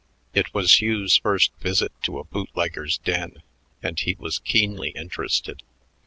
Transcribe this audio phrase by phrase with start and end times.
[0.33, 3.43] It was Hugh's first visit to a bootlegger's den,
[3.83, 5.61] and he was keenly interested.